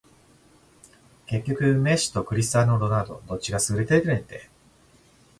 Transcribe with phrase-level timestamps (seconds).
[1.27, 4.49] 結局メッシとクリスティアーノ・ロナウドどっちが優れてるねんて